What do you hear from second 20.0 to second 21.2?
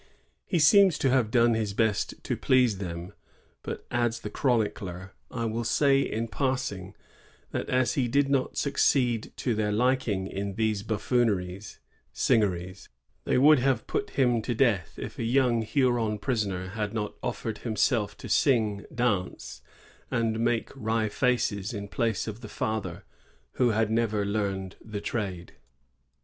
and make wry